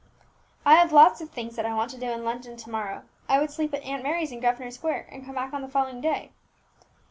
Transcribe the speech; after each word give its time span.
"I 0.65 0.77
have 0.77 0.91
lots 0.91 1.21
of 1.21 1.29
things 1.29 1.55
that 1.55 1.65
I 1.67 1.75
want 1.75 1.91
to 1.91 1.99
do 1.99 2.07
in 2.09 2.23
London 2.23 2.57
to 2.57 2.69
morrow. 2.71 3.03
I 3.29 3.39
would 3.39 3.51
sleep 3.51 3.71
at 3.75 3.83
Aunt 3.83 4.01
Mary's 4.01 4.31
in 4.31 4.39
Grosvenor 4.39 4.71
Square, 4.71 5.05
and 5.11 5.23
come 5.23 5.35
back 5.35 5.53
on 5.53 5.61
the 5.61 5.67
following 5.69 6.01
day." 6.01 6.31